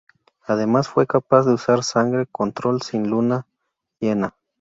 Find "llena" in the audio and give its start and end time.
3.99-4.33